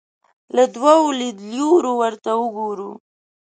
[0.55, 2.91] له دوو لیدلوریو ورته وګورو